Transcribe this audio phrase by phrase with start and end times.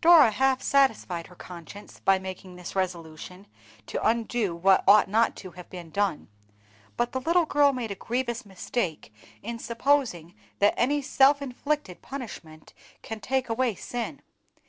[0.00, 3.48] Dora half satisfied her conscience by making this resolution
[3.88, 6.28] to undo what ought not to have been done;
[6.96, 12.72] but the little girl made a grievous mistake in supposing that any self inflicted punishment
[13.02, 14.22] can take away sin.